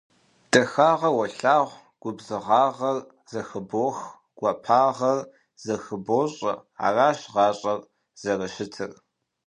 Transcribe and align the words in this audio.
Дахагъэр 0.51 1.13
уолъагъу, 1.17 1.79
губзыгъагъэр 2.01 2.97
зэхыбох, 3.31 3.97
гуапагъэр 4.37 5.19
зэхыбощӏэ. 5.63 6.53
Аращ 6.85 7.19
гъащӏэр 7.33 7.79
зэрыщытыр. 8.21 8.91